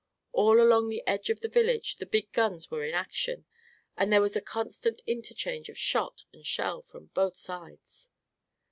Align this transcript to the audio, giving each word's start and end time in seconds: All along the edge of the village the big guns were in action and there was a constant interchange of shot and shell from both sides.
All 0.31 0.59
along 0.59 0.89
the 0.89 1.05
edge 1.05 1.29
of 1.29 1.41
the 1.41 1.47
village 1.47 1.97
the 1.97 2.07
big 2.07 2.31
guns 2.31 2.71
were 2.71 2.83
in 2.83 2.95
action 2.95 3.45
and 3.95 4.11
there 4.11 4.19
was 4.19 4.35
a 4.35 4.41
constant 4.41 5.03
interchange 5.05 5.69
of 5.69 5.77
shot 5.77 6.23
and 6.33 6.43
shell 6.43 6.81
from 6.81 7.11
both 7.13 7.37
sides. 7.37 8.09